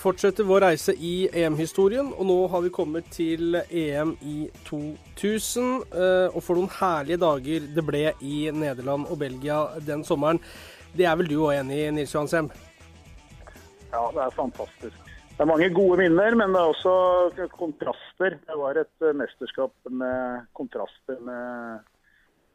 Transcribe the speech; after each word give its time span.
Fortsetter 0.00 0.46
vår 0.46 0.64
reise 0.66 0.94
i 0.96 1.28
EM-historien, 1.32 2.12
og 2.12 2.26
nå 2.28 2.36
har 2.52 2.62
vi 2.64 2.72
kommet 2.74 3.06
til 3.14 3.56
EM 3.70 4.16
i 4.22 4.48
2000. 4.66 5.84
eh, 5.92 6.28
Og 6.34 6.42
for 6.42 6.58
noen 6.58 6.70
herlige 6.80 7.20
dager 7.22 7.68
det 7.74 7.84
ble 7.86 8.12
i 8.20 8.50
Nederland 8.50 9.06
og 9.10 9.18
Belgia 9.18 9.64
den 9.80 10.04
sommeren. 10.04 10.40
Det 10.96 11.06
er 11.06 11.16
vel 11.16 11.28
du 11.28 11.40
òg 11.42 11.60
enig 11.60 11.78
i, 11.86 11.90
Nils 11.90 12.14
Johan 12.14 12.28
Sem? 12.28 12.50
Ja, 13.92 14.10
det 14.14 14.22
er 14.22 14.36
fantastisk. 14.36 14.96
Det 15.34 15.42
er 15.42 15.50
mange 15.50 15.70
gode 15.74 15.98
minner, 15.98 16.34
men 16.38 16.52
det 16.54 16.60
er 16.60 16.70
også 16.70 17.48
kontraster. 17.58 18.38
Det 18.38 18.58
var 18.58 18.78
et 18.78 19.02
eh, 19.02 19.16
mesterskap 19.18 19.74
med 19.90 20.46
kontraster, 20.54 21.18
med 21.20 21.82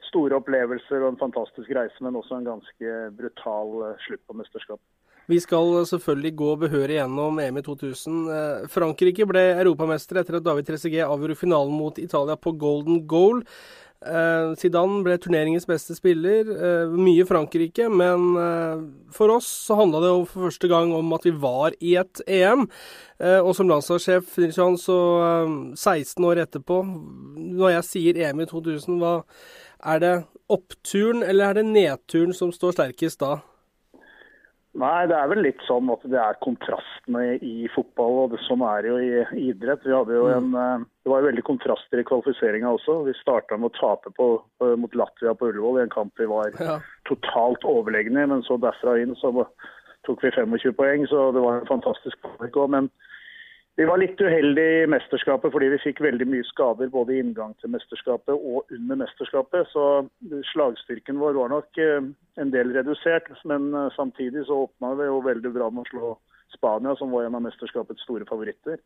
store 0.07 0.39
opplevelser 0.39 1.03
og 1.03 1.13
en 1.13 1.19
fantastisk 1.19 1.69
reise, 1.75 1.99
men 2.03 2.15
også 2.15 2.39
en 2.39 2.47
ganske 2.47 2.95
brutal 3.19 3.75
eh, 3.89 3.99
slutt 4.05 4.23
på 4.27 4.37
mesterskapet. 4.39 4.87
Vi 5.29 5.37
skal 5.43 5.83
selvfølgelig 5.85 6.31
gå 6.35 6.53
behørig 6.63 6.95
gjennom 6.97 7.37
EM 7.39 7.59
i 7.59 7.65
2000. 7.65 8.21
Eh, 8.33 8.63
Frankrike 8.73 9.27
ble 9.29 9.43
europamester 9.51 10.17
etter 10.17 10.39
at 10.39 10.45
David 10.47 10.65
Trezeguet 10.65 11.05
avgjorde 11.05 11.37
finalen 11.37 11.75
mot 11.77 11.99
Italia 12.01 12.33
på 12.33 12.55
golden 12.57 13.03
goal. 13.07 13.43
Eh, 13.99 14.55
Zidane 14.55 15.03
ble 15.03 15.17
turneringens 15.21 15.67
beste 15.69 15.93
spiller. 15.93 16.47
Eh, 16.49 16.95
mye 16.97 17.27
Frankrike, 17.29 17.89
men 17.91 18.31
for 19.13 19.35
oss 19.35 19.49
så 19.67 19.77
handla 19.77 20.01
det 20.01 20.09
jo 20.13 20.25
for 20.31 20.47
første 20.47 20.71
gang 20.71 20.93
om 20.95 21.13
at 21.13 21.27
vi 21.27 21.35
var 21.35 21.77
i 21.77 21.93
et 21.99 22.23
EM. 22.25 22.65
Og 23.19 23.51
som 23.53 23.67
landslagssjef 23.69 24.33
så 24.55 24.97
eh, 25.27 25.53
16 25.75 26.25
år 26.25 26.41
etterpå, 26.45 26.81
når 27.37 27.75
jeg 27.75 27.89
sier 27.91 28.21
EM 28.23 28.41
i 28.41 28.49
2000, 28.49 28.97
hva 28.97 29.19
er 29.93 29.99
det 29.99 30.15
oppturen 30.49 31.21
eller 31.21 31.51
er 31.51 31.59
det 31.59 31.69
nedturen 31.69 32.33
som 32.33 32.51
står 32.55 32.79
sterkest 32.79 33.21
da? 33.21 33.37
Nei, 34.77 35.07
det 35.09 35.15
er 35.17 35.29
vel 35.31 35.41
litt 35.41 35.61
sånn 35.65 35.89
at 35.89 36.03
det 36.05 36.19
er 36.21 36.37
kontrastene 36.45 37.39
i 37.41 37.65
fotball, 37.73 38.19
og 38.25 38.35
det, 38.35 38.39
sånn 38.45 38.61
er 38.61 38.85
det 38.85 38.91
jo 38.91 38.99
i 39.01 39.47
idrett. 39.49 39.81
Vi 39.81 39.95
hadde 39.95 40.13
jo 40.13 40.27
en, 40.29 40.51
eh, 40.53 40.85
Det 41.03 41.09
var 41.09 41.23
jo 41.23 41.29
veldig 41.31 41.43
kontraster 41.47 41.97
i 41.97 42.05
kvalifiseringa 42.05 42.69
også. 42.77 42.99
Vi 43.07 43.15
starta 43.17 43.57
med 43.57 43.71
å 43.71 43.79
tape 43.79 44.13
på, 44.13 44.27
på, 44.59 44.77
mot 44.77 44.93
Latvia 44.93 45.33
på 45.33 45.49
Ullevål 45.49 45.79
i 45.79 45.83
en 45.87 45.89
kamp 45.95 46.13
vi 46.21 46.27
var 46.29 46.53
Ja. 46.61 46.79
totalt 47.09 47.65
overlegne 47.65 48.21
i, 48.21 48.29
men 48.29 48.43
så 48.45 48.59
derfra 48.61 49.01
inn 49.01 49.15
så 49.15 49.33
tok 50.05 50.21
vi 50.21 50.29
25 50.31 50.73
poeng, 50.77 51.07
så 51.09 51.31
det 51.33 51.41
var 51.41 51.61
en 51.61 51.65
fantastisk 51.65 52.21
kvalik 52.21 52.53
òg. 52.53 52.69
Men 52.69 52.91
vi 53.79 53.85
var 53.87 54.01
litt 54.01 54.19
uheldige 54.19 54.83
i 54.83 54.87
mesterskapet 54.91 55.53
fordi 55.53 55.69
vi 55.71 55.77
fikk 55.79 56.01
veldig 56.03 56.25
mye 56.27 56.43
skader 56.49 56.89
både 56.91 57.13
i 57.15 57.21
inngang 57.23 57.53
til 57.61 57.71
mesterskapet 57.71 58.33
og 58.35 58.73
under 58.75 58.97
mesterskapet. 58.99 59.69
Så 59.71 59.83
slagstyrken 60.51 61.21
vår 61.21 61.37
var 61.37 61.53
nok 61.53 61.79
eh, 61.79 62.09
en 62.43 62.51
del 62.51 62.73
redusert. 62.75 63.29
Men 63.47 63.69
eh, 63.71 63.87
samtidig 63.95 64.43
så 64.49 64.65
åpna 64.65 64.97
det 64.99 65.07
jo 65.07 65.21
veldig 65.23 65.51
bra 65.55 65.69
med 65.71 65.85
å 65.85 65.91
slå 65.93 66.09
Spania, 66.57 66.97
som 66.99 67.13
var 67.15 67.29
en 67.29 67.37
av 67.39 67.45
mesterskapets 67.45 68.03
store 68.03 68.27
favoritter. 68.27 68.81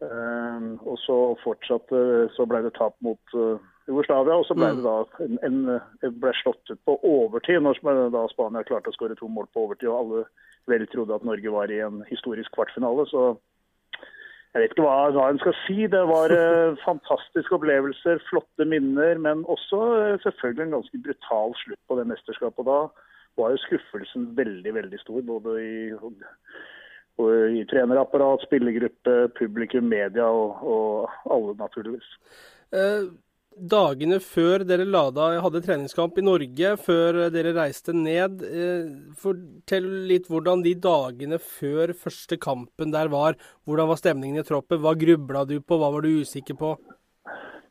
Eh, 0.00 0.64
og 0.88 0.96
så 1.04 1.18
fortsatte 1.42 2.00
så 2.32 2.48
ble 2.48 2.62
det 2.64 2.72
tap 2.78 2.96
mot 3.04 3.36
Jugoslavia, 3.36 4.38
og 4.38 4.48
så 4.48 4.56
ble 4.56 4.70
det 4.78 4.86
da 4.86 5.26
en, 5.26 5.36
en, 5.44 6.16
ble 6.22 6.32
slått 6.40 6.72
ut 6.72 6.80
på 6.88 6.96
overtid. 7.04 7.60
Når 7.60 7.76
Spania 8.32 8.64
klarte 8.64 8.88
å 8.88 8.96
skåre 8.96 9.20
to 9.20 9.28
mål 9.28 9.52
på 9.52 9.68
overtid, 9.68 9.92
og 9.92 10.00
alle 10.00 10.24
vel 10.72 10.88
trodde 10.88 11.20
at 11.20 11.28
Norge 11.28 11.52
var 11.52 11.68
i 11.68 11.82
en 11.84 12.00
historisk 12.08 12.56
kvartfinale. 12.56 13.04
så 13.12 13.34
jeg 14.54 14.62
vet 14.62 14.72
ikke 14.72 14.86
hva, 14.86 15.10
hva 15.12 15.26
en 15.28 15.40
skal 15.42 15.56
si. 15.66 15.76
Det 15.92 16.00
var 16.08 16.32
eh, 16.34 16.78
fantastiske 16.88 17.54
opplevelser, 17.58 18.22
flotte 18.30 18.66
minner, 18.68 19.20
men 19.20 19.44
også 19.50 19.82
eh, 19.98 20.16
selvfølgelig 20.24 20.66
en 20.66 20.76
ganske 20.78 21.02
brutal 21.04 21.54
slutt 21.62 21.82
på 21.88 21.98
det 21.98 22.08
mesterskapet. 22.12 22.64
Og 22.64 22.70
da 22.70 22.80
var 23.38 23.54
jo 23.54 23.62
skuffelsen 23.66 24.30
veldig, 24.38 24.74
veldig 24.80 25.00
stor. 25.04 25.20
Både 25.28 25.56
i, 25.62 25.78
og 27.18 27.32
i 27.54 27.64
trenerapparat, 27.70 28.44
spillergruppe, 28.46 29.16
publikum, 29.38 29.88
media 29.90 30.26
og, 30.26 30.62
og 30.62 31.32
alle, 31.34 31.54
naturligvis. 31.60 32.10
Eh, 32.72 33.08
dagene 33.60 34.18
før 34.22 34.62
dere 34.66 34.86
lada, 34.86 35.30
hadde 35.42 35.62
treningskamp 35.64 36.18
i 36.18 36.24
Norge, 36.24 36.74
før 36.82 37.18
dere 37.34 37.54
reiste 37.56 37.94
ned, 37.96 38.42
eh, 38.42 38.90
fortell 39.18 39.88
litt 40.10 40.28
hvordan 40.28 40.62
de 40.62 40.74
dagene 40.74 41.38
før 41.42 41.94
første 41.96 42.38
kampen 42.38 42.92
der 42.94 43.08
var. 43.08 43.34
Hvordan 43.66 43.88
var 43.88 44.00
stemningen 44.00 44.38
i 44.38 44.46
troppen? 44.46 44.80
Hva 44.80 44.94
grubla 44.98 45.44
du 45.46 45.60
på, 45.60 45.78
hva 45.78 45.92
var 45.92 46.02
du 46.02 46.20
usikker 46.22 46.58
på? 46.58 46.76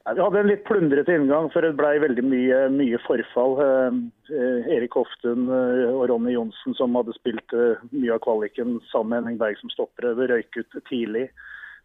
Vi 0.08 0.24
hadde 0.24 0.40
en 0.40 0.48
litt 0.48 0.64
plundrete 0.64 1.12
inngang, 1.12 1.50
for 1.52 1.62
det 1.62 1.76
ble 1.76 1.98
veldig 2.00 2.24
mye, 2.24 2.62
mye 2.72 3.00
forfall. 3.04 3.60
Eh, 3.64 4.00
eh, 4.32 4.72
Erik 4.78 4.96
Hoftun 4.96 5.50
og 5.52 6.08
Ronny 6.10 6.38
Johnsen, 6.38 6.76
som 6.80 6.96
hadde 6.96 7.16
spilt 7.18 7.56
mye 7.92 8.16
av 8.16 8.24
kvaliken 8.24 8.80
sammen 8.92 9.12
med 9.12 9.24
Henning 9.24 9.40
Berg 9.44 9.60
som 9.60 9.74
stoppere, 9.76 10.16
røyk 10.16 10.62
ut 10.62 10.84
tidlig. 10.88 11.30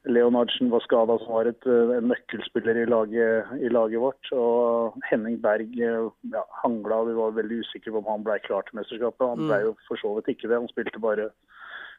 Leonardsen 0.04 0.70
var 0.70 0.82
skada, 0.82 1.18
som 1.18 1.34
var 1.36 1.46
et, 1.46 1.66
eh, 1.66 1.96
en 1.96 2.08
nøkkelspiller 2.10 2.82
i 2.82 2.88
laget, 2.90 3.52
i 3.62 3.68
laget 3.70 4.00
vårt. 4.00 4.32
Og 4.32 4.98
Henning 5.10 5.38
Berg 5.42 5.78
eh, 5.78 6.10
ja, 6.32 6.42
hangla, 6.64 7.04
vi 7.06 7.14
var 7.14 7.36
veldig 7.38 7.60
usikre 7.62 7.92
på 7.92 8.02
om 8.02 8.10
han 8.10 8.24
ble 8.26 8.38
klar 8.42 8.66
til 8.66 8.80
mesterskapet. 8.80 9.28
Han 9.28 9.46
ble 9.46 9.60
jo 9.68 9.76
for 9.86 10.02
så 10.02 10.16
vidt 10.16 10.34
ikke 10.34 10.50
det, 10.50 10.58
han 10.58 10.72
spilte 10.72 10.98
bare 11.02 11.30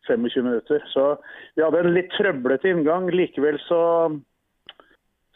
25 0.10 0.44
minutter. 0.44 0.84
Så 0.92 1.16
vi 1.56 1.64
hadde 1.64 1.80
en 1.80 1.94
litt 1.96 2.12
trøblete 2.18 2.74
inngang. 2.74 3.08
Likevel 3.08 3.60
så 3.70 3.82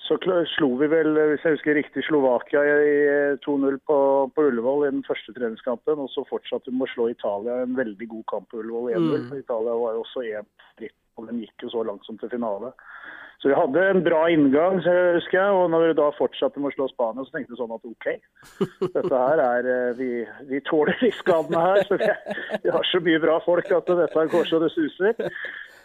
så 0.08 0.16
slo 0.56 0.70
vi 0.80 0.88
vel, 0.92 1.12
hvis 1.32 1.44
jeg 1.44 1.58
husker 1.58 1.76
riktig, 1.76 2.04
Slovakia 2.08 2.64
i 2.64 2.94
eh, 3.12 3.40
2-0 3.44 3.80
på, 3.90 3.98
på 4.34 4.46
Ullevål 4.50 4.88
i 4.88 4.92
den 4.96 5.04
første 5.08 5.36
treningskampen. 5.36 6.00
Og 6.00 6.10
så 6.14 6.24
fortsatte 6.30 6.72
vi 6.72 6.78
med 6.78 6.88
å 6.88 6.94
slå 6.94 7.10
Italia 7.12 7.62
en 7.64 7.76
veldig 7.78 8.08
god 8.14 8.26
kamp 8.32 8.48
på 8.52 8.62
Ullevål 8.62 8.94
1-0. 8.96 9.26
Mm. 9.28 9.34
Italia 9.42 9.76
var 9.84 9.98
jo 9.98 10.06
også 10.06 10.24
én 10.30 10.48
dritt, 10.80 10.96
og 11.20 11.28
den 11.28 11.44
gikk 11.44 11.68
jo 11.68 11.74
så 11.76 11.84
langt 11.88 12.08
som 12.08 12.20
til 12.22 12.32
finale. 12.32 12.72
Så 13.38 13.52
vi 13.52 13.58
hadde 13.58 13.84
en 13.86 14.00
bra 14.02 14.24
inngang, 14.34 14.80
husker 14.82 15.38
jeg. 15.38 15.54
Og 15.54 15.70
når 15.70 15.84
vi 15.86 15.98
da 16.00 16.08
fortsatte 16.18 16.62
med 16.62 16.72
å 16.72 16.76
slå 16.78 16.88
Spania, 16.90 17.26
så 17.28 17.36
tenkte 17.36 17.54
vi 17.54 17.60
sånn 17.60 17.76
at 17.76 17.92
OK, 17.92 18.08
dette 18.96 19.22
her 19.28 19.44
er 19.44 19.72
eh, 19.76 19.92
Vi, 20.00 20.12
vi 20.50 20.64
tåler 20.66 20.98
de 21.04 21.12
skadene 21.20 21.62
her. 21.68 21.84
Så 21.90 22.00
vi, 22.02 22.10
vi 22.64 22.74
har 22.74 22.90
så 22.90 23.04
mye 23.04 23.22
bra 23.22 23.38
folk 23.46 23.70
at 23.78 23.96
dette 24.02 24.30
går 24.34 24.50
så 24.50 24.62
det 24.64 24.72
suser. 24.74 25.28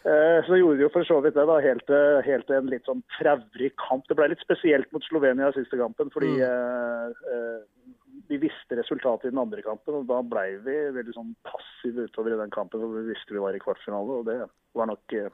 Eh, 0.02 0.38
så 0.46 0.56
gjorde 0.58 0.80
de 0.80 0.82
jo 0.82 0.90
for 0.90 1.06
så 1.06 1.20
vidt 1.22 1.36
det, 1.36 1.44
da, 1.46 1.60
helt, 1.62 1.90
helt 2.26 2.48
en 2.50 2.70
litt 2.70 2.88
sånn 2.88 3.04
traurig 3.18 3.70
kamp. 3.84 4.02
Det 4.08 4.16
ble 4.18 4.32
litt 4.32 4.42
spesielt 4.42 4.90
mot 4.94 5.04
Slovenia 5.06 5.52
i 5.52 5.58
siste 5.60 5.78
kampen, 5.78 6.10
fordi 6.14 6.32
mm. 6.40 6.42
eh, 6.48 7.36
eh, 7.36 7.92
vi 8.32 8.40
visste 8.42 8.78
resultatet 8.78 9.28
i 9.28 9.32
den 9.34 9.42
andre 9.42 9.62
kampen. 9.62 10.00
og 10.00 10.08
Da 10.10 10.18
ble 10.26 10.44
vi 10.64 10.76
veldig 10.96 11.14
sånn 11.14 11.30
passive 11.46 12.08
utover 12.08 12.34
i 12.34 12.40
den 12.40 12.54
kampen, 12.54 12.82
for 12.82 12.98
vi 12.98 13.12
visste 13.12 13.36
vi 13.36 13.44
var 13.44 13.54
i 13.54 13.62
kvartfinale. 13.62 14.18
og 14.18 14.26
Det 14.26 14.38
var 14.78 14.90
nok 14.90 15.16
eh, 15.18 15.30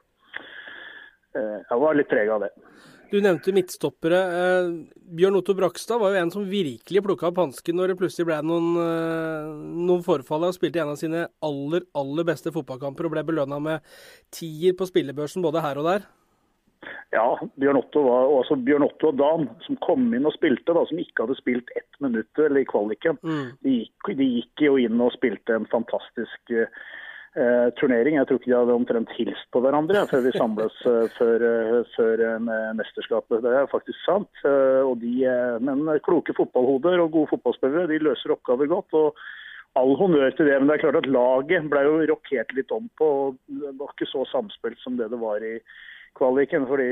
eh 1.39 1.59
Jeg 1.65 1.83
var 1.85 1.97
litt 1.97 2.13
prega 2.13 2.37
av 2.37 2.47
det. 2.47 2.53
Du 3.09 3.17
nevnte 3.25 3.55
midtstoppere. 3.57 4.19
Eh, 4.39 4.67
Bjørn 5.17 5.39
Otto 5.39 5.55
Brakstad 5.57 6.01
var 6.01 6.13
jo 6.13 6.21
en 6.21 6.33
som 6.33 6.45
virkelig 6.45 7.03
plukka 7.07 7.31
opp 7.31 7.41
hansken 7.41 7.79
når 7.79 7.93
det 7.93 7.99
plutselig 8.03 8.29
ble 8.29 8.37
noen, 8.45 8.69
eh, 8.83 9.49
noen 9.89 10.05
forfall. 10.05 10.45
Han 10.45 10.57
spilte 10.57 10.83
en 10.83 10.93
av 10.93 11.01
sine 11.01 11.25
aller, 11.41 11.87
aller 11.97 12.29
beste 12.29 12.53
fotballkamper 12.53 13.09
og 13.09 13.17
ble 13.17 13.25
belønna 13.31 13.61
med 13.65 13.81
tier 14.31 14.77
på 14.77 14.89
spillebørsen 14.91 15.45
både 15.45 15.65
her 15.65 15.81
og 15.81 15.89
der. 15.89 16.09
Ja, 17.11 17.25
Bjørn 17.57 17.81
Otto, 17.81 18.03
var, 18.05 18.29
også 18.29 18.59
Bjørn 18.61 18.85
Otto 18.85 19.09
og 19.09 19.17
Dan, 19.17 19.49
som 19.65 19.81
kom 19.81 20.05
inn 20.13 20.29
og 20.29 20.37
spilte, 20.37 20.77
da, 20.77 20.85
som 20.87 21.01
ikke 21.01 21.25
hadde 21.25 21.39
spilt 21.41 21.73
ett 21.81 22.01
minutt 22.05 22.45
eller 22.45 22.61
i 22.61 22.69
kvaliken. 22.69 23.17
Mm. 23.25 23.47
De, 23.65 23.77
gikk, 23.81 24.11
de, 24.21 24.29
gikk, 24.37 24.65
jo 24.69 24.77
inn 24.85 25.01
og 25.01 25.15
spilte 25.17 25.57
en 25.57 25.67
fantastisk 25.73 26.53
uh, 26.53 26.69
eh, 27.37 27.69
turnering. 27.81 28.17
Jeg 28.19 28.29
tror 28.29 28.41
ikke 28.41 28.51
de 28.51 28.57
hadde 28.59 28.77
omtrent 28.77 29.13
hilst 29.17 29.49
på 29.55 29.63
hverandre 29.65 30.05
før 30.11 30.25
vi 30.27 30.35
samles 30.37 30.79
eh, 30.93 31.09
før, 31.19 31.45
eh, 31.49 31.91
før 31.97 32.25
eh, 32.29 32.47
mesterskapet. 32.79 33.43
Det 33.45 33.57
er 33.57 33.73
faktisk 33.73 34.01
sant. 34.05 34.31
Eh, 34.45 34.95
de, 35.03 35.13
eh, 35.29 35.59
men 35.65 35.85
kloke 36.07 36.37
fotballhoder 36.37 37.03
og 37.05 37.13
gode 37.17 37.33
fotballspillere 37.35 37.91
de 37.91 38.01
løser 38.07 38.35
oppgaver 38.37 38.71
godt. 38.71 38.97
og 38.99 39.29
All 39.77 39.95
honnør 40.01 40.33
til 40.35 40.49
det, 40.49 40.57
men 40.59 40.71
det 40.71 40.79
er 40.79 40.87
klart 40.87 41.03
at 41.03 41.13
laget 41.13 41.69
ble 41.71 41.85
jo 41.85 42.01
rokert 42.11 42.55
litt 42.57 42.73
om 42.75 42.89
på. 42.99 43.13
og 43.29 43.39
Det 43.47 43.77
var 43.79 43.93
ikke 43.93 44.11
så 44.11 44.25
samspilt 44.33 44.81
som 44.83 44.97
det 44.99 45.11
det 45.13 45.21
var 45.21 45.45
i 45.45 45.59
kvaliken. 46.19 46.65
fordi 46.67 46.89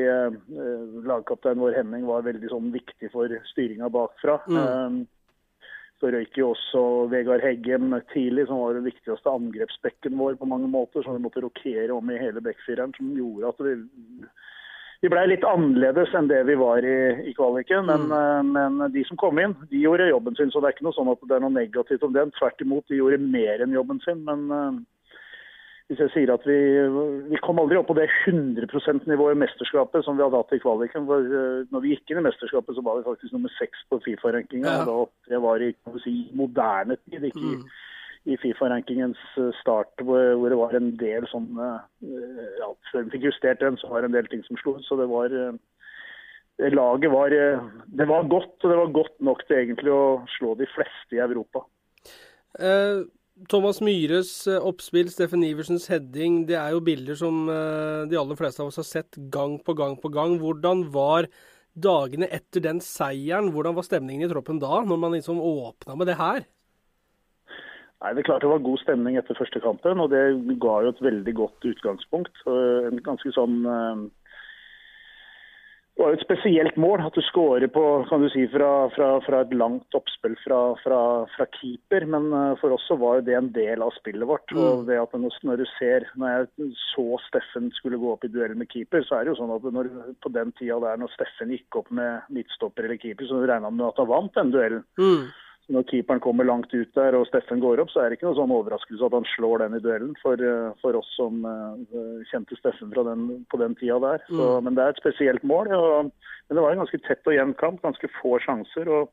Lagkapteinen 1.08 1.64
vår 1.64 1.80
Henning 1.80 2.04
var 2.06 2.26
veldig 2.28 2.52
sånn, 2.52 2.68
viktig 2.76 3.10
for 3.10 3.32
styringa 3.48 3.88
bakfra. 3.90 4.36
Mm. 4.46 5.00
Så 6.00 6.10
røyk 6.12 6.36
jo 6.36 6.50
også 6.52 6.80
Vegard 7.08 7.40
Heggem 7.40 7.94
tidlig, 8.12 8.46
som 8.48 8.60
var 8.60 8.76
den 8.76 8.84
viktigste 8.84 9.32
angrepsbekken 9.32 10.18
vår 10.20 10.36
på 10.36 10.48
mange 10.48 10.68
måter. 10.68 11.02
Så 11.02 11.14
vi 11.14 11.22
måtte 11.24 11.40
rokere 11.40 11.88
om 11.94 12.10
i 12.12 12.18
hele 12.20 12.42
backfireren, 12.44 12.92
som 12.98 13.14
gjorde 13.16 13.48
at 13.48 13.62
vi, 13.64 13.72
vi 15.00 15.12
ble 15.12 15.22
litt 15.30 15.46
annerledes 15.48 16.12
enn 16.18 16.28
det 16.28 16.42
vi 16.50 16.58
var 16.60 16.84
i, 16.84 16.98
i 17.30 17.32
kvaliken. 17.38 17.88
Men, 17.88 18.10
mm. 18.10 18.18
Eh, 18.20 18.42
men, 18.76 18.92
de 18.92 19.06
som 19.08 19.20
kom 19.20 19.40
inn, 19.40 19.56
de 19.72 19.80
gjorde 19.86 20.10
jobben 20.10 20.36
sin. 20.36 20.52
Så 20.52 20.60
det 20.60 20.68
er 20.68 20.76
ikke 20.76 20.88
noe 20.90 20.98
sånn 20.98 21.14
at 21.14 21.24
det 21.24 21.38
er 21.38 21.46
noe 21.46 21.56
negativt 21.56 22.04
om 22.04 22.12
den. 22.16 22.34
Tvert 22.36 22.60
imot, 22.66 22.84
de 22.92 23.00
gjorde 23.00 23.22
mer 23.24 23.64
enn 23.64 23.76
jobben 23.78 24.04
sin. 24.04 24.20
Men 24.28 24.44
eh, 24.52 24.84
hvis 25.86 26.00
jeg 26.02 26.10
sier 26.12 26.30
at 26.34 26.42
vi, 26.48 26.58
vi 27.30 27.38
kom 27.44 27.60
aldri 27.62 27.78
opp 27.78 27.86
på 27.92 27.94
det 27.94 28.08
100 28.26 28.66
%-nivået 28.66 29.36
i 29.36 29.42
mesterskapet 29.44 30.02
som 30.02 30.16
vi 30.18 30.24
hadde 30.24 30.40
hatt 30.40 30.54
i 30.56 30.62
kvaliken. 30.62 31.04
For, 31.06 31.26
uh, 31.30 31.66
når 31.70 31.84
vi 31.84 31.92
gikk 31.92 32.10
inn 32.10 32.22
i 32.22 32.24
mesterskapet, 32.26 32.74
så 32.74 32.82
var 32.82 32.98
vi 32.98 33.06
faktisk 33.06 33.36
nummer 33.36 33.52
seks 33.54 33.84
på 33.90 34.00
Fifa-rankinga. 34.02 34.72
Ja. 34.82 34.96
Det 35.30 35.40
var 35.44 35.62
i 35.62 35.70
si, 36.02 36.16
moderne 36.34 36.98
tid, 37.04 37.28
ikke 37.30 37.44
mm. 37.44 37.62
i, 38.26 38.34
i 38.34 38.38
Fifa-rankingens 38.42 39.22
eh, 39.38 39.52
start, 39.60 39.92
hvor, 40.02 40.34
hvor, 40.40 40.50
det 40.50 40.58
var 40.58 40.74
en 40.74 40.90
del 40.98 41.28
sånn 41.30 41.46
uh, 41.54 41.78
ja, 42.02 42.72
Før 42.90 43.06
vi 43.06 43.14
fikk 43.14 43.28
justert 43.30 43.62
den, 43.62 43.78
så 43.78 43.92
var 43.92 44.02
det 44.02 44.10
en 44.10 44.18
del 44.18 44.30
ting 44.32 44.42
som 44.48 44.58
slo. 44.58 44.80
Så 44.82 44.98
det 44.98 45.06
var 45.12 45.30
det 45.30 45.46
Laget 46.72 47.12
var 47.12 47.30
Det 47.30 48.06
var 48.08 48.26
godt, 48.32 48.56
og 48.64 48.70
det 48.72 48.78
var 48.80 48.94
godt 48.96 49.18
nok 49.20 49.46
til 49.46 49.60
egentlig 49.60 49.92
å 49.92 50.24
slå 50.38 50.56
de 50.58 50.66
fleste 50.74 51.14
i 51.14 51.22
Europa. 51.22 51.62
Uh 52.58 53.06
Thomas 53.44 53.82
Myhres 53.84 54.30
eh, 54.48 54.62
oppspill, 54.64 55.10
Steffen 55.12 55.42
Iversens 55.44 55.90
heading, 55.92 56.46
det 56.48 56.56
er 56.56 56.72
jo 56.72 56.80
bilder 56.84 57.18
som 57.20 57.44
eh, 57.52 58.06
de 58.08 58.16
aller 58.16 58.38
fleste 58.38 58.62
av 58.64 58.70
oss 58.70 58.80
har 58.80 58.86
sett 58.88 59.18
gang 59.32 59.58
på 59.60 59.74
gang 59.76 59.98
på 60.00 60.08
gang. 60.14 60.38
Hvordan 60.40 60.86
var 60.94 61.28
dagene 61.76 62.30
etter 62.32 62.64
den 62.64 62.80
seieren? 62.80 63.50
Hvordan 63.52 63.76
var 63.76 63.84
stemningen 63.84 64.24
i 64.24 64.30
troppen 64.32 64.60
da, 64.62 64.80
når 64.88 65.02
man 65.02 65.18
liksom 65.18 65.42
åpna 65.44 65.98
med 66.00 66.08
det 66.08 66.16
her? 66.16 66.46
Nei, 68.00 68.14
Det 68.14 68.22
er 68.22 68.28
klart 68.30 68.44
det 68.44 68.54
var 68.54 68.64
god 68.64 68.80
stemning 68.80 69.20
etter 69.20 69.36
første 69.36 69.60
kampen, 69.60 70.00
og 70.00 70.08
det 70.12 70.24
ga 70.62 70.80
jo 70.86 70.94
et 70.94 71.04
veldig 71.04 71.36
godt 71.36 71.68
utgangspunkt. 71.74 72.40
En 72.48 73.04
ganske 73.04 73.36
sånn 73.36 73.60
eh, 73.68 74.06
det 75.96 76.04
var 76.04 76.10
jo 76.12 76.16
et 76.18 76.24
spesielt 76.26 76.74
mål 76.76 77.00
at 77.06 77.14
du 77.16 77.22
skårer 77.24 77.70
på 77.72 77.82
kan 78.10 78.20
du 78.20 78.28
si, 78.28 78.42
fra, 78.52 78.68
fra, 78.92 79.06
fra 79.24 79.38
et 79.40 79.52
langt 79.56 79.96
oppspill 79.96 80.34
fra, 80.42 80.58
fra, 80.82 81.46
keeper. 81.56 82.04
Men 82.12 82.26
eh, 82.36 82.52
for 82.60 82.74
oss 82.76 82.84
så 82.84 82.98
var 83.00 83.16
jo 83.16 83.24
det 83.24 83.38
en 83.38 83.48
del 83.54 83.80
av 83.80 83.94
spillet 83.96 84.28
vårt. 84.28 84.52
Mm. 84.52 84.60
og 84.60 84.84
det 84.90 84.98
at 85.00 85.16
Når 85.16 85.62
du 85.62 85.64
ser, 85.78 86.04
når 86.20 86.34
jeg 86.34 86.68
så 86.90 87.06
Steffen 87.30 87.70
skulle 87.78 88.02
gå 88.02 88.12
opp 88.12 88.28
i 88.28 88.32
duell 88.34 88.52
med 88.60 88.68
keeper, 88.68 89.08
så 89.08 89.16
er 89.16 89.24
det 89.24 89.32
jo 89.32 89.38
sånn 89.40 89.56
at 89.56 89.64
når, 89.78 89.88
på 90.20 90.34
den 90.36 90.52
tida 90.60 90.76
der 90.84 91.00
når 91.00 91.16
Steffen 91.16 91.56
gikk 91.56 91.80
opp 91.80 91.88
med 91.88 92.28
midtstopper 92.28 92.84
eller 92.84 93.00
keeper, 93.00 93.24
så 93.24 93.40
regna 93.40 93.70
han 93.70 93.80
med 93.80 93.88
at 93.88 94.04
han 94.04 94.12
vant 94.12 94.36
den 94.36 94.52
duellen. 94.52 94.84
Mm 95.00 95.32
når 95.72 95.86
keeperen 95.90 96.22
kommer 96.22 96.46
langt 96.46 96.70
ut 96.74 96.92
der 96.94 97.16
og 97.18 97.26
Steffen 97.26 97.60
går 97.62 97.80
opp, 97.82 97.90
så 97.90 98.02
er 98.02 98.10
det 98.10 98.18
ikke 98.18 98.28
noe 98.28 98.38
sånn 98.38 98.54
overraskelse 98.54 99.08
at 99.08 99.16
han 99.16 99.26
slår 99.32 99.64
den 99.64 99.78
i 99.78 99.82
duellen 99.82 100.14
for, 100.20 100.38
eh, 100.38 100.68
for 100.82 100.98
oss 100.98 101.08
som 101.18 101.42
uh, 101.42 102.22
kjente 102.30 102.58
Steffen 102.60 102.94
den, 102.94 103.26
på 103.50 103.58
den 103.58 103.74
tida 103.80 103.98
der. 104.02 104.22
Så, 104.28 104.38
mm. 104.38 104.68
Men 104.68 104.78
det 104.78 104.84
er 104.84 104.94
et 104.94 105.02
spesielt 105.02 105.46
mål. 105.46 105.72
Og, 105.74 106.12
men 106.46 106.58
det 106.58 106.62
var 106.62 106.74
en 106.76 106.84
ganske 106.84 107.02
tett 107.08 107.26
og 107.26 107.34
jevn 107.34 107.56
kamp, 107.58 107.82
ganske 107.82 108.12
få 108.20 108.38
sjanser. 108.46 108.86
og 108.86 109.10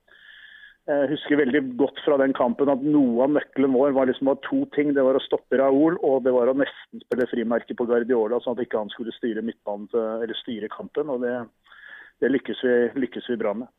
jeg 0.84 1.14
husker 1.14 1.40
veldig 1.40 1.62
godt 1.80 2.02
fra 2.04 2.18
den 2.20 2.34
kampen 2.36 2.68
at 2.68 2.82
noe 2.84 3.24
av 3.24 3.32
nøkkelen 3.32 3.72
vår 3.72 3.94
var 3.96 4.10
liksom 4.10 4.28
to 4.44 4.66
ting. 4.76 4.92
Det 4.94 5.06
var 5.06 5.16
å 5.16 5.24
stoppe 5.24 5.58
Raoul, 5.58 5.96
og 6.04 6.26
det 6.26 6.34
var 6.36 6.52
å 6.52 6.58
nesten 6.60 7.04
spille 7.06 7.28
frimerke 7.32 7.78
på 7.80 7.88
Guardiola, 7.88 8.42
sånn 8.44 8.58
at 8.58 8.66
ikke 8.66 8.82
han 8.82 8.92
skulle 8.92 9.16
styre 9.16 9.46
styre 10.42 10.70
kampen. 10.76 11.10
og 11.10 11.24
Det, 11.24 11.38
det 12.20 12.34
lykkes, 12.36 12.66
vi, 12.68 12.76
lykkes 13.00 13.32
vi 13.32 13.40
bra 13.40 13.56
med. 13.64 13.72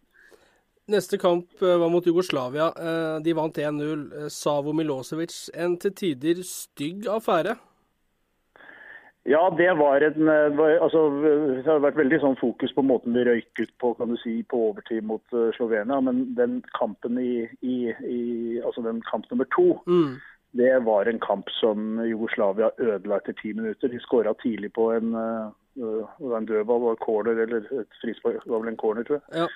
Neste 0.87 1.19
kamp 1.19 1.63
eh, 1.63 1.79
var 1.79 1.89
mot 1.89 2.07
Jugoslavia. 2.07 2.65
Eh, 2.65 3.23
de 3.25 3.33
vant 3.33 3.59
1-0. 3.59 4.25
Eh, 4.25 4.29
Savo 4.29 4.73
Milosevic, 4.73 5.49
en 5.55 5.79
til 5.81 5.95
tider 5.97 6.43
stygg 6.45 7.09
affære? 7.09 7.57
Ja, 9.25 9.41
det 9.57 9.71
var 9.81 10.05
en 10.05 10.29
altså, 10.29 11.07
Det 11.23 11.65
har 11.65 11.81
vært 11.81 11.97
veldig 11.97 12.19
sånn 12.21 12.37
fokus 12.37 12.75
på 12.77 12.83
måten 12.85 13.17
de 13.17 13.23
røyk 13.25 13.63
ut 13.63 13.71
på 13.81 13.95
kan 13.97 14.13
du 14.13 14.19
si, 14.21 14.43
på 14.45 14.59
overtid 14.67 15.07
mot 15.09 15.25
Slovenia. 15.57 15.97
Men 16.05 16.27
den 16.37 16.59
kampen 16.77 17.17
i, 17.17 17.47
i, 17.65 17.79
i 18.05 18.21
altså 18.61 18.85
den 18.85 19.01
kamp 19.09 19.25
nummer 19.31 19.49
to, 19.57 19.79
mm. 19.89 20.19
det 20.61 20.75
var 20.85 21.09
en 21.09 21.23
kamp 21.25 21.49
som 21.57 22.03
Jugoslavia 22.05 22.69
ødela 22.77 23.17
etter 23.17 23.39
ti 23.41 23.55
minutter. 23.57 23.89
De 23.89 24.03
skåra 24.05 24.37
tidlig 24.45 24.75
på 24.77 24.91
en, 24.93 25.17
en 25.17 26.51
dødball 26.51 26.91
og 26.93 27.01
corner, 27.01 27.41
eller 27.47 27.65
et 27.81 28.01
frispark, 28.03 28.45
var 28.45 28.61
vel 28.61 28.75
en 28.75 28.83
corner, 28.85 29.09
tror 29.09 29.23
jeg. 29.23 29.47
Ja. 29.47 29.49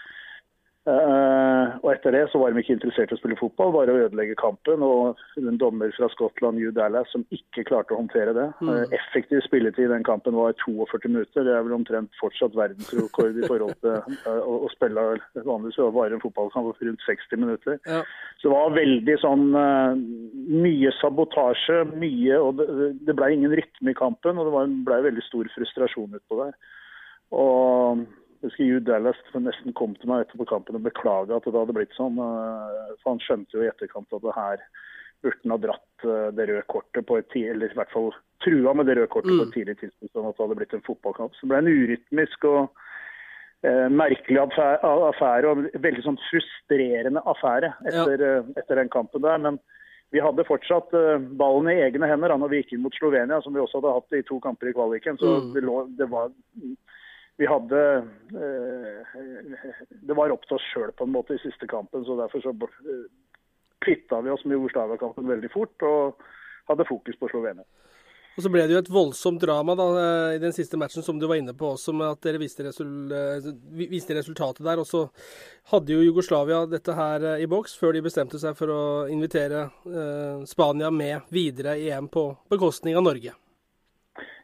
Uh, 0.88 1.74
og 1.82 1.90
etter 1.92 2.14
det 2.14 2.22
så 2.32 2.38
var 2.40 2.54
de 2.54 2.62
ikke 2.62 2.78
interessert 2.78 3.10
i 3.12 3.16
å 3.16 3.18
spille 3.18 3.36
fotball, 3.36 3.74
bare 3.74 3.92
å 3.92 4.02
ødelegge 4.06 4.38
kampen. 4.40 4.80
Og 4.84 5.18
en 5.36 5.58
dommer 5.60 5.90
fra 5.96 6.08
Skottland, 6.14 6.60
Hugh 6.62 6.72
Dallas, 6.76 7.10
som 7.12 7.26
ikke 7.34 7.66
klarte 7.68 7.92
å 7.92 7.98
håndtere 7.98 8.32
det. 8.36 8.46
Mm. 8.62 8.70
Uh, 8.70 8.94
effektiv 8.96 9.42
spilletid 9.44 9.88
i 9.88 9.90
den 9.92 10.06
kampen 10.06 10.38
var 10.38 10.56
42 10.62 11.10
minutter. 11.10 11.44
Det 11.44 11.52
er 11.52 11.66
vel 11.66 11.76
omtrent 11.76 12.14
fortsatt 12.20 12.56
verdensrekord 12.56 13.36
i 13.36 13.50
forhold 13.50 13.76
til 13.84 13.98
uh, 14.24 14.38
å, 14.40 14.54
å, 14.64 14.70
spille 14.72 15.04
vanligvis 15.36 15.80
bare 15.98 16.16
en 16.16 16.24
fotballkamp 16.24 16.70
på 16.70 16.88
rundt 16.88 17.04
60 17.04 17.42
minutter. 17.42 17.80
Ja. 17.88 18.00
Så 18.38 18.48
det 18.48 18.54
var 18.54 18.76
veldig 18.78 19.16
sånn 19.20 19.44
mye 19.48 20.92
sabotasje, 21.00 21.82
mye 21.98 22.36
Og 22.38 22.60
det, 22.60 22.92
det 23.08 23.14
ble 23.18 23.32
ingen 23.34 23.52
rytme 23.58 23.92
i 23.92 23.98
kampen, 23.98 24.38
og 24.38 24.48
det 24.48 24.64
ble 24.86 25.00
veldig 25.08 25.24
stor 25.26 25.50
frustrasjon 25.56 26.16
utpå 26.20 26.40
der. 26.40 26.56
Og 27.34 28.06
jeg 28.38 28.46
husker 28.46 28.68
Jude 28.68 28.86
Dallas 28.86 29.18
nesten 29.34 29.74
kom 29.74 29.96
til 29.98 30.10
meg 30.12 30.24
etterpå 30.24 30.46
kampen 30.46 30.78
og 30.78 30.84
beklaga 30.86 31.38
at 31.38 31.46
det 31.46 31.58
hadde 31.58 31.74
blitt 31.74 31.96
sånn. 31.96 32.20
Eh, 32.22 32.92
for 33.02 33.14
Han 33.14 33.22
skjønte 33.24 33.58
jo 33.58 33.64
i 33.64 33.70
etterkant 33.70 34.14
at 34.14 34.22
det 34.22 34.34
her 34.36 34.62
burde 35.22 35.42
han 35.42 35.54
ha 35.54 35.60
dratt 35.62 36.06
eh, 36.06 36.28
det 36.38 36.46
røde 36.50 36.66
kortet 36.70 37.06
på 37.06 37.18
et 37.18 37.30
tidlig, 37.32 37.54
eller 37.56 37.72
i 37.74 37.78
hvert 37.80 37.94
fall 37.94 38.12
trua 38.44 38.74
med 38.78 38.86
det 38.86 38.98
røde 38.98 39.10
kortet 39.10 39.32
mm. 39.32 39.40
på 39.40 39.46
et 39.46 39.50
mm. 39.50 39.56
tidlig 39.56 39.78
tidspunkt, 39.80 40.12
sånn 40.12 40.28
at 40.28 40.36
det 40.36 40.44
hadde 40.44 40.58
blitt 40.60 40.76
en 40.78 40.86
fotballkamp. 40.86 41.34
Så 41.34 41.46
det 41.46 41.50
ble 41.52 41.62
en 41.64 41.72
urytmisk 41.72 42.46
og 42.50 42.60
eh, 43.66 43.88
merkelig 44.02 44.44
affære, 44.44 45.50
og 45.50 45.66
veldig 45.88 46.06
sånn 46.06 46.20
frustrerende 46.28 47.24
affære 47.34 47.72
etter, 47.90 48.22
ja. 48.22 48.38
Eh, 48.38 48.54
etter, 48.54 48.78
den 48.78 48.94
kampen 48.94 49.26
der. 49.26 49.42
Men 49.48 49.58
vi 50.14 50.22
hadde 50.24 50.46
fortsatt 50.48 50.94
uh, 50.96 51.18
ballen 51.36 51.66
i 51.68 51.82
egne 51.84 52.08
hender 52.08 52.32
da 52.32 52.38
når 52.40 52.48
vi 52.48 52.60
gikk 52.62 52.70
inn 52.72 52.80
mot 52.80 52.94
Slovenia, 52.96 53.42
som 53.44 53.52
vi 53.52 53.60
også 53.60 53.82
hadde 53.82 53.96
hatt 53.98 54.14
i 54.16 54.22
to 54.24 54.38
kamper 54.40 54.70
i 54.70 54.72
kvaliken. 54.72 55.18
Så 55.20 55.34
mm. 55.34 55.50
det, 55.52 55.64
lå, 55.66 55.82
det 55.98 56.06
var 56.08 56.30
vi 57.38 57.46
hadde 57.46 57.80
eh, 58.34 59.16
Det 59.90 60.16
var 60.18 60.34
opp 60.34 60.46
til 60.48 60.58
oss 60.58 60.68
sjøl 60.72 60.92
på 60.98 61.06
en 61.06 61.14
måte 61.14 61.36
i 61.36 61.42
siste 61.42 61.68
kampen, 61.70 62.04
så 62.04 62.18
derfor 62.18 62.42
så 62.42 62.54
kvitta 63.84 64.20
vi 64.24 64.32
oss 64.34 64.44
med 64.44 64.58
Jugoslavia-kampen 64.58 65.28
veldig 65.28 65.50
fort 65.52 65.86
og 65.86 66.24
hadde 66.68 66.88
fokus 66.88 67.18
på 67.20 67.30
Slovenia. 67.30 67.64
Og 68.38 68.44
Så 68.44 68.50
ble 68.54 68.62
det 68.70 68.74
jo 68.76 68.80
et 68.82 68.90
voldsomt 68.90 69.40
drama 69.42 69.74
da, 69.74 69.86
eh, 69.98 70.36
i 70.36 70.42
den 70.42 70.54
siste 70.54 70.78
matchen, 70.78 71.02
som 71.02 71.18
du 71.18 71.26
var 71.26 71.40
inne 71.40 71.56
på 71.58 71.72
også, 71.74 71.94
med 71.94 72.06
at 72.06 72.20
dere 72.22 72.38
viste, 72.38 72.62
resul 72.62 73.10
eh, 73.10 73.48
viste 73.90 74.14
resultatet 74.14 74.62
der. 74.62 74.78
Og 74.78 74.86
så 74.86 75.08
hadde 75.72 75.94
jo 75.94 76.04
Jugoslavia 76.06 76.60
dette 76.70 76.94
her 76.94 77.26
i 77.42 77.48
boks, 77.50 77.74
før 77.78 77.96
de 77.96 78.04
bestemte 78.06 78.38
seg 78.38 78.54
for 78.58 78.70
å 78.70 78.82
invitere 79.10 79.66
eh, 79.86 80.46
Spania 80.46 80.90
med 80.94 81.26
videre 81.34 81.74
i 81.78 81.90
EM 81.90 82.06
på 82.14 82.30
bekostning 82.50 82.94
av 82.98 83.08
Norge. 83.10 83.34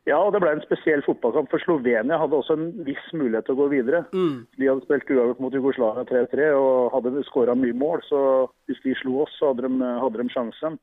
Ja, 0.04 0.18
og 0.20 0.34
det 0.34 0.42
ble 0.44 0.50
en 0.52 0.64
spesiell 0.64 1.00
fotballkamp. 1.06 1.48
For 1.48 1.62
Slovenia 1.64 2.18
hadde 2.20 2.36
også 2.36 2.58
en 2.58 2.66
viss 2.84 3.04
mulighet 3.16 3.46
til 3.48 3.56
å 3.56 3.62
gå 3.62 3.68
videre. 3.72 4.02
Mm. 4.12 4.42
De 4.60 4.68
hadde 4.68 4.84
spilt 4.84 5.08
uavgjort 5.14 5.40
mot 5.40 5.56
Jugoslavia 5.56 6.04
3-3 6.10 6.50
og 6.58 6.92
hadde 6.92 7.22
skåra 7.30 7.54
mye 7.56 7.76
mål. 7.80 8.04
Så 8.10 8.18
hvis 8.68 8.82
de 8.84 8.92
slo 9.00 9.22
oss, 9.24 9.32
så 9.40 9.52
hadde 9.52 9.64
de, 9.64 9.94
hadde 10.02 10.20
de 10.20 10.34
sjansen. 10.34 10.76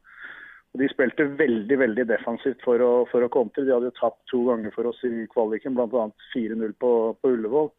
Og 0.72 0.82
De 0.82 0.88
spilte 0.90 1.28
veldig 1.38 1.78
veldig 1.84 2.08
defensivt 2.10 2.66
for 2.66 2.82
å, 2.82 2.92
for 3.12 3.22
å 3.22 3.30
kontre. 3.30 3.68
De 3.68 3.76
hadde 3.76 3.94
tapt 4.00 4.24
to 4.32 4.42
ganger 4.48 4.74
for 4.74 4.90
oss 4.90 5.02
i 5.06 5.28
kvaliken, 5.36 5.78
bl.a. 5.78 6.08
4-0 6.34 6.74
på, 6.82 6.92
på 7.22 7.34
Ullevål. 7.36 7.70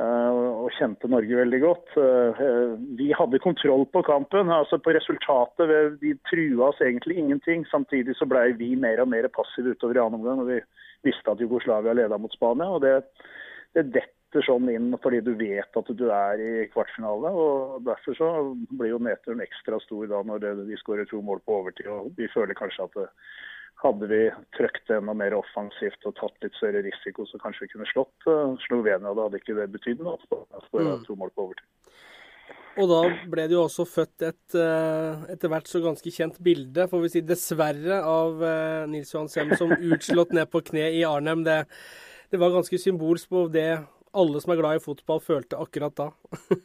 Og 0.00 0.70
kjente 0.78 1.08
Norge 1.12 1.36
veldig 1.36 1.58
godt. 1.60 1.96
Uh, 1.98 2.76
vi 2.96 3.10
hadde 3.16 3.40
kontroll 3.42 3.84
på 3.92 4.02
kampen, 4.06 4.52
altså 4.54 4.78
på 4.80 4.94
resultatet. 4.96 5.98
Vi 6.00 6.14
trua 6.30 6.70
oss 6.70 6.80
egentlig 6.84 7.18
ingenting. 7.20 7.66
Samtidig 7.68 8.16
så 8.16 8.28
ble 8.30 8.46
vi 8.60 8.72
mer 8.80 9.02
og 9.02 9.10
mer 9.12 9.28
passive 9.34 9.74
utover 9.74 9.98
i 9.98 10.02
annen 10.04 10.20
omgang. 10.22 10.40
og 10.40 10.48
Vi 10.48 10.60
visste 11.10 11.34
at 11.34 11.42
Jugoslavia 11.42 11.96
leda 11.96 12.18
mot 12.18 12.32
Spania. 12.32 12.70
og 12.70 12.80
det, 12.86 12.96
det 13.76 13.90
detter 13.98 14.46
sånn 14.46 14.68
inn 14.70 14.94
fordi 15.02 15.20
du 15.26 15.32
vet 15.34 15.76
at 15.76 15.92
du 15.98 16.06
er 16.14 16.40
i 16.40 16.66
kvartfinale. 16.72 17.34
og 17.34 17.84
Derfor 17.84 18.16
så 18.16 18.32
blir 18.70 18.94
jo 18.94 19.04
nedturen 19.04 19.44
ekstra 19.44 19.80
stor 19.84 20.06
da 20.08 20.22
når 20.24 20.64
de 20.64 20.80
skårer 20.80 21.08
to 21.10 21.20
mål 21.20 21.44
på 21.44 21.60
overtid. 21.60 21.90
og 21.90 22.12
Vi 22.16 22.30
føler 22.32 22.56
kanskje 22.56 22.88
at 22.88 23.00
det, 23.02 23.08
hadde 23.80 24.08
vi 24.10 24.20
trøkt 24.56 24.92
enda 24.92 25.14
mer 25.16 25.34
offensivt 25.38 26.04
og 26.08 26.16
tatt 26.18 26.44
litt 26.44 26.56
større 26.58 26.82
risiko, 26.84 27.24
så 27.28 27.40
kanskje 27.40 27.66
vi 27.66 27.72
kunne 27.74 27.88
slått 27.88 28.28
uh, 28.28 28.56
Slovenia. 28.66 29.14
Da 29.14 29.26
hadde 29.26 29.40
ikke 29.40 29.56
det 29.56 29.70
betydd 29.74 30.02
noe. 30.04 30.18
Mm. 30.20 31.04
to 31.06 31.16
mål 31.18 31.32
på 31.34 31.48
overtid. 31.48 31.66
Og 32.80 32.86
da 32.86 33.00
ble 33.32 33.46
det 33.50 33.56
jo 33.56 33.64
også 33.64 33.84
født 33.88 34.24
et 34.28 34.56
uh, 34.56 35.24
etter 35.32 35.50
hvert 35.50 35.68
så 35.68 35.82
ganske 35.84 36.12
kjent 36.14 36.38
bilde, 36.44 36.86
får 36.90 37.04
vi 37.04 37.12
si 37.14 37.24
dessverre, 37.26 38.02
av 38.04 38.44
uh, 38.44 38.86
Nils 38.90 39.10
Johan 39.14 39.32
Sem 39.32 39.52
som 39.58 39.74
utslått 39.92 40.36
ned 40.36 40.50
på 40.52 40.62
kne 40.70 40.86
i 41.00 41.02
Arnhem. 41.08 41.44
Det, 41.46 41.64
det 42.30 42.40
var 42.40 42.54
ganske 42.54 42.80
symbolsk 42.80 43.32
på 43.32 43.48
det 43.52 43.72
alle 44.10 44.40
som 44.42 44.52
er 44.52 44.58
glad 44.58 44.78
i 44.78 44.82
fotball, 44.82 45.20
følte 45.22 45.58
akkurat 45.62 45.94
da. 45.98 46.08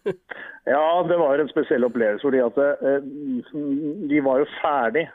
ja, 0.74 0.86
det 1.05 1.17
var 1.22 1.38
en 1.38 1.51
spesiell 1.51 1.86
opplevelse. 1.86 2.25
fordi 2.25 2.41
at 2.41 2.57
de 4.10 4.22
var 4.25 4.41
jo 4.41 4.48
ferdig 4.57 5.05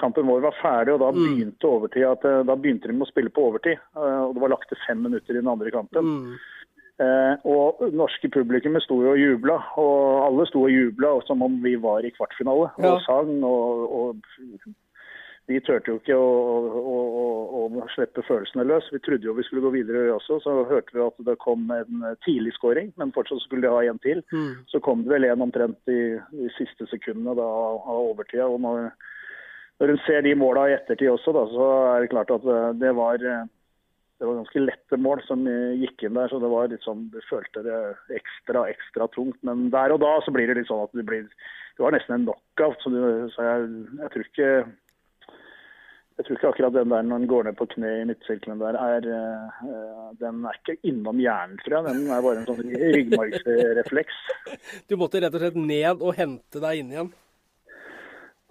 kampen 0.00 0.26
vår 0.26 0.40
var 0.40 0.56
ferdig, 0.62 0.94
og 0.94 1.02
da 1.02 1.10
mm. 1.12 1.20
begynte, 1.22 1.68
overtid 1.68 2.06
at, 2.08 2.24
eh, 2.28 2.40
da 2.48 2.56
begynte 2.58 2.90
de 2.90 2.96
med 2.96 3.06
å 3.06 3.12
spille 3.12 3.32
på 3.34 3.48
overtid. 3.50 3.80
Eh, 3.96 4.20
og 4.26 4.34
Det 4.34 4.44
var 4.44 4.54
lagt 4.54 4.68
til 4.70 4.80
fem 4.86 5.02
minutter 5.04 5.36
i 5.36 5.40
den 5.40 5.52
andre 5.52 5.72
kampen. 5.74 6.12
Mm. 6.12 6.36
Eh, 7.02 7.48
og 7.48 7.82
norske 7.96 8.30
publikummet 8.32 8.84
sto 8.84 9.00
jo 9.02 9.14
og 9.14 9.20
jubla, 9.20 9.58
og 9.80 10.28
alle 10.28 10.46
sto 10.50 10.66
og 10.66 10.72
jubla 10.72 11.16
som 11.26 11.42
om 11.44 11.58
vi 11.64 11.74
var 11.80 12.06
i 12.06 12.14
kvartfinale. 12.14 12.70
Ja. 12.78 12.94
Og 12.94 13.04
sang. 13.08 13.36
Og, 13.48 13.98
og, 13.98 14.72
vi 15.50 15.56
turte 15.66 15.90
jo 15.90 15.98
ikke 15.98 16.14
å, 16.14 16.26
å, 16.78 16.98
å, 17.18 17.62
å, 17.66 17.86
slippe 17.92 18.22
følelsene 18.24 18.62
løs. 18.64 18.86
Vi 18.94 19.00
trodde 19.02 19.26
jo 19.26 19.34
vi 19.34 19.42
skulle 19.44 19.64
gå 19.64 19.72
videre 19.74 20.04
også. 20.14 20.38
Så 20.44 20.52
hørte 20.70 20.94
vi 20.94 21.02
at 21.02 21.18
det 21.26 21.34
kom 21.42 21.66
en 21.74 22.04
tidlig 22.22 22.54
skåring, 22.54 22.92
men 22.96 23.10
fortsatt 23.12 23.42
skulle 23.42 23.66
de 23.66 23.72
ha 23.74 23.82
en 23.90 23.98
til. 24.06 24.22
Mm. 24.30 24.62
Så 24.70 24.80
kom 24.86 25.02
det 25.02 25.10
vel 25.10 25.26
en 25.26 25.42
omtrent 25.42 25.90
i 25.90 25.98
de 26.30 26.52
siste 26.54 26.86
sekundene 26.92 27.34
da, 27.36 27.48
av 27.82 28.06
overtida. 28.12 28.46
og 28.46 28.62
når 28.62 28.92
når 29.82 29.96
hun 29.96 30.04
ser 30.06 30.22
de 30.22 30.36
måla 30.38 30.68
i 30.70 30.76
ettertid 30.76 31.10
også, 31.10 31.32
da, 31.34 31.42
så 31.50 31.68
er 31.90 32.04
det 32.04 32.12
klart 32.12 32.30
at 32.30 32.44
eh, 32.46 32.68
det 32.78 32.92
var, 32.94 33.18
eh, 33.18 33.48
det 34.22 34.28
var 34.28 34.36
ganske 34.38 34.60
lette 34.62 34.98
mål 35.02 35.22
som 35.26 35.40
eh, 35.50 35.72
gikk 35.80 36.04
inn 36.06 36.14
der. 36.14 36.30
Så 36.30 36.38
det 36.38 36.50
var 36.52 36.68
litt 36.70 36.86
sånn, 36.86 37.08
du 37.10 37.18
følte 37.26 37.64
det 37.66 37.78
ekstra, 38.14 38.68
ekstra 38.70 39.08
tungt. 39.10 39.40
Men 39.42 39.72
der 39.74 39.90
og 39.90 39.98
da 40.04 40.12
så 40.22 40.30
blir 40.34 40.46
det 40.46 40.60
litt 40.60 40.70
sånn 40.70 40.84
at 40.86 40.94
det 40.94 41.02
blir 41.08 41.26
Det 41.26 41.82
var 41.82 41.96
nesten 41.96 42.14
en 42.14 42.28
knockout. 42.28 42.78
Så, 42.84 42.92
du, 42.94 43.00
så 43.34 43.48
jeg, 43.48 43.64
jeg, 44.04 44.12
tror 44.12 44.28
ikke 44.28 44.52
jeg 46.20 46.26
tror 46.28 46.36
ikke 46.36 46.52
akkurat 46.52 46.76
den 46.76 46.92
der 46.92 47.08
når 47.08 47.24
den 47.24 47.30
går 47.32 47.48
ned 47.48 47.58
på 47.58 47.66
kne 47.72 47.92
i 47.96 48.06
midtsirkelen 48.06 48.62
der, 48.62 48.78
er 48.78 49.08
Den 50.20 50.44
er 50.46 50.60
ikke 50.60 50.76
innom 50.86 51.18
hjernen, 51.18 51.58
tror 51.64 51.80
jeg. 51.80 51.88
Den 51.88 52.06
er 52.06 52.22
bare 52.22 52.44
en 52.44 52.46
sånn 52.52 52.62
ryggmargsrefleks. 52.70 54.22
Du 54.92 54.94
måtte 55.00 55.24
rett 55.24 55.34
og 55.34 55.42
slett 55.42 55.58
ned 55.58 55.98
og 55.98 56.14
hente 56.20 56.62
deg 56.62 56.84
inn 56.84 56.94
igjen? 56.94 57.12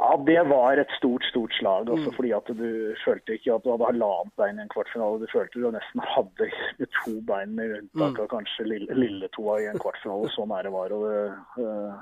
Ja, 0.01 0.17
Det 0.25 0.41
var 0.50 0.79
et 0.81 0.93
stort 0.98 1.24
stort 1.29 1.53
slag. 1.53 1.89
Også 1.89 2.10
mm. 2.10 2.15
fordi 2.17 2.31
at 2.34 2.48
Du 2.62 2.96
følte 3.05 3.34
ikke 3.38 3.53
at 3.53 3.63
du 3.63 3.72
hadde 3.72 3.89
halvannet 3.91 4.34
bein 4.39 4.58
i 4.60 4.63
en 4.65 4.74
kvartfinale. 4.74 5.22
Du 5.22 5.27
følte 5.34 5.62
du 5.62 5.70
nesten 5.72 6.01
hadde 6.15 6.48
med 6.79 6.89
to 7.01 7.13
bein, 7.29 7.53
med 7.60 7.75
unntak 7.77 8.17
av 8.24 8.25
mm. 8.25 8.34
kanskje 8.36 8.65
lille, 8.72 8.98
lille 9.03 9.29
toa 9.38 9.60
i 9.62 9.70
en 9.70 9.84
kvartfinale. 9.84 10.31
Så 10.34 10.48
nære 10.50 10.74
var 10.74 10.98
og 10.98 11.05
det. 11.05 11.22
Uh, 11.62 11.93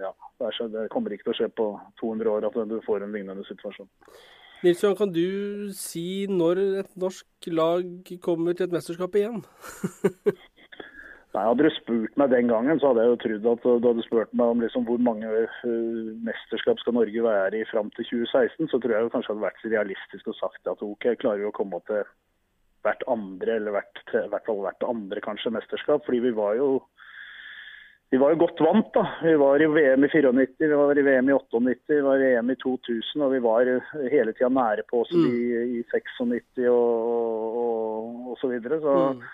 ja, 0.00 0.10
det, 0.40 0.50
så, 0.56 0.66
det, 0.72 0.88
kommer 0.90 1.12
ikke 1.12 1.28
til 1.28 1.34
å 1.34 1.38
skje 1.38 1.48
på 1.60 1.70
200 2.00 2.30
år 2.32 2.46
at 2.48 2.60
du 2.68 2.78
får 2.86 3.04
en 3.04 3.12
lignende 3.14 3.44
situasjon. 3.48 3.88
Nils 4.60 4.82
Johan, 4.82 4.96
kan 4.96 5.12
du 5.12 5.70
si 5.72 6.26
når 6.28 6.58
et 6.82 6.90
norsk 7.00 7.48
lag 7.48 8.10
kommer 8.24 8.56
til 8.56 8.66
et 8.66 8.74
mesterskap 8.74 9.14
igjen? 9.16 9.40
Nei, 11.30 11.44
Hadde 11.46 11.62
du 11.62 11.70
spurt 11.76 12.16
meg 12.18 12.32
den 12.32 12.48
gangen, 12.50 12.80
så 12.82 12.90
hadde 12.90 13.04
jeg 13.04 13.12
jo 13.12 13.18
trodd 13.22 13.44
at 13.52 13.66
du 13.82 13.86
hadde 13.86 14.06
spurt 14.06 14.32
meg 14.34 14.50
om 14.50 14.62
liksom 14.64 14.86
hvor 14.88 14.98
mange 15.06 15.28
uh, 15.30 16.08
mesterskap 16.26 16.80
skal 16.82 16.96
Norge 16.96 17.22
være 17.22 17.60
i 17.60 17.68
fram 17.70 17.92
til 17.94 18.08
2016, 18.08 18.66
så 18.72 18.80
tror 18.82 18.96
jeg 18.96 19.06
jo 19.06 19.12
kanskje 19.14 19.36
hadde 19.36 19.44
vært 19.46 19.62
så 19.62 19.70
realistisk 19.70 20.32
og 20.32 20.38
sagt 20.40 20.72
at 20.72 20.82
OK, 20.82 21.06
jeg 21.06 21.20
klarer 21.22 21.44
jo 21.44 21.52
å 21.52 21.54
komme 21.60 21.78
til 21.86 22.02
hvert 22.82 23.06
andre, 23.12 23.60
eller 23.60 23.76
hvert, 23.76 24.02
hvert 24.10 24.50
hvert 24.50 24.88
andre 24.88 25.22
kanskje 25.22 25.54
mesterskap. 25.54 26.02
Fordi 26.06 26.22
vi 26.26 26.34
var 26.34 26.56
jo 26.58 26.70
vi 28.10 28.18
var 28.18 28.32
jo 28.32 28.40
godt 28.40 28.62
vant. 28.66 28.88
da. 28.96 29.04
Vi 29.22 29.36
var 29.38 29.62
i 29.62 29.68
VM 29.70 30.02
i 30.02 30.10
94, 30.10 30.66
vi 30.66 30.78
var 30.80 30.98
i 30.98 31.04
VM 31.06 31.28
i 31.30 31.34
98, 31.36 31.92
vi 31.92 32.00
var 32.08 32.24
i 32.24 32.30
EM 32.40 32.50
i 32.50 32.56
2000. 32.58 33.22
Og 33.22 33.34
vi 33.36 33.42
var 33.44 33.70
hele 34.10 34.32
tida 34.34 34.48
nære 34.50 34.82
på 34.88 35.04
oss 35.04 35.12
mm. 35.14 35.28
i, 35.28 35.76
i 35.78 35.84
96 35.92 36.64
og, 36.72 37.04
og, 37.60 38.32
og 38.32 38.40
så 38.40 38.50
videre. 38.50 38.80
Så 38.82 38.96
mm 39.12 39.28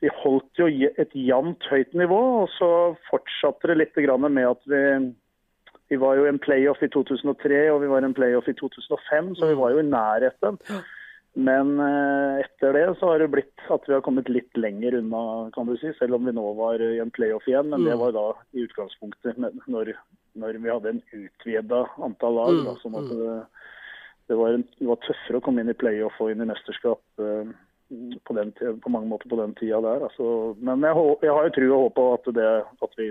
vi 0.00 0.10
holdt 0.22 0.60
jo 0.60 0.68
et 0.70 1.16
jevnt 1.16 1.66
høyt 1.70 1.92
nivå. 1.98 2.20
Og 2.44 2.52
så 2.56 2.70
fortsatte 3.10 3.70
det 3.70 3.80
litt 3.80 4.00
med 4.00 4.46
at 4.48 4.62
vi, 4.70 4.84
vi 5.92 6.00
var 6.00 6.16
jo 6.16 6.28
en 6.28 6.40
playoff 6.40 6.82
i 6.82 6.88
2003 6.92 7.66
og 7.74 7.82
vi 7.82 7.92
var 7.92 8.06
en 8.06 8.16
playoff 8.16 8.48
i 8.48 8.56
2005, 8.56 9.34
så 9.36 9.50
vi 9.52 9.60
var 9.60 9.76
jo 9.76 9.84
i 9.84 9.90
nærheten. 9.90 10.58
Men 11.38 11.76
eh, 11.78 12.40
etter 12.42 12.74
det 12.74 12.86
så 12.98 13.12
har 13.12 13.22
det 13.22 13.30
blitt 13.30 13.68
at 13.70 13.84
vi 13.86 13.94
har 13.94 14.02
kommet 14.02 14.28
litt 14.32 14.56
lenger 14.58 14.96
unna, 14.98 15.50
kan 15.54 15.68
du 15.68 15.76
si. 15.78 15.92
Selv 15.98 16.16
om 16.16 16.26
vi 16.26 16.34
nå 16.34 16.46
var 16.58 16.82
i 16.82 16.98
en 16.98 17.12
playoff 17.14 17.46
igjen. 17.46 17.70
Men 17.70 17.86
det 17.86 17.94
mm. 17.94 18.02
var 18.02 18.16
da 18.16 18.26
i 18.56 18.64
utgangspunktet 18.66 19.38
når, 19.38 19.92
når 20.40 20.58
vi 20.58 20.72
hadde 20.72 20.96
en 20.96 21.02
utvida 21.20 21.84
antall 22.02 22.38
lag. 22.40 22.62
Da, 22.66 22.76
sånn 22.82 22.98
at 22.98 23.12
mm. 23.12 23.20
det, 23.20 23.36
det, 24.32 24.38
var 24.42 24.58
en, 24.58 24.66
det, 24.80 24.88
var 24.90 25.02
tøffere 25.06 25.38
å 25.38 25.44
komme 25.46 25.62
inn 25.62 25.70
i 25.70 25.78
playoff 25.84 26.18
og 26.18 26.32
inn 26.32 26.42
i 26.42 26.50
mesterskap. 26.50 27.04
På, 28.26 28.34
den, 28.36 28.52
på, 28.54 28.90
mange 28.92 29.08
måter 29.10 29.26
på 29.26 29.36
den 29.40 29.54
tida 29.58 29.80
der. 29.82 30.04
Altså. 30.06 30.54
Men 30.62 30.84
jeg, 30.86 30.94
jeg, 31.24 31.32
har 31.34 31.46
jo 31.46 31.54
tro 31.56 31.68
og 31.74 31.84
håp 31.84 31.94
på 31.96 32.06
at, 32.14 32.28
det, 32.36 32.50
at, 32.86 32.92
vi 32.98 33.08